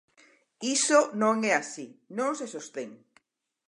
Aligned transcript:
Iso 0.77 0.99
non 1.21 1.35
é 1.51 1.53
así, 1.61 1.87
non 2.17 2.31
se 2.39 2.47
sostén. 2.55 2.89